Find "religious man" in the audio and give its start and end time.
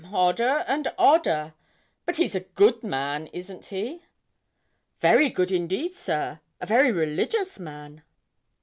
6.91-8.01